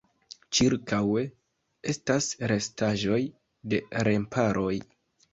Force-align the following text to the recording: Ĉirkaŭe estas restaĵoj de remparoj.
Ĉirkaŭe 0.59 1.25
estas 1.91 2.29
restaĵoj 2.51 3.19
de 3.75 3.81
remparoj. 4.09 4.73